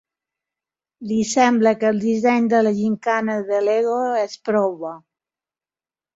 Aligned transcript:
Li 1.09 1.17
sembla 1.31 1.73
que 1.83 1.91
el 1.95 1.99
disseny 2.05 2.47
de 2.55 2.63
la 2.69 2.73
gimcana 2.79 3.37
de 3.51 3.61
L'Ego 3.67 4.01
és 4.25 4.35
prou 4.51 4.77
bo. 4.83 4.97